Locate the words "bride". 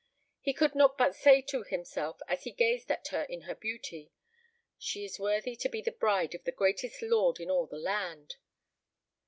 5.91-6.33